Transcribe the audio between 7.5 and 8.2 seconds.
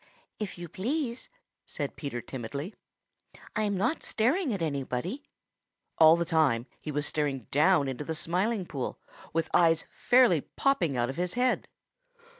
down into the